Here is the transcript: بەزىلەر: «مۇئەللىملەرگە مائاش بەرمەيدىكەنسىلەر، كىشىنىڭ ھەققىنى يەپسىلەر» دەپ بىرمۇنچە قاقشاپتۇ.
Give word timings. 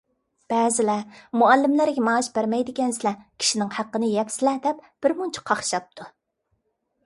بەزىلەر: 0.51 1.03
«مۇئەللىملەرگە 1.41 2.05
مائاش 2.07 2.31
بەرمەيدىكەنسىلەر، 2.39 3.21
كىشىنىڭ 3.43 3.71
ھەققىنى 3.79 4.11
يەپسىلەر» 4.17 4.61
دەپ 4.67 4.83
بىرمۇنچە 5.07 5.49
قاقشاپتۇ. 5.53 6.13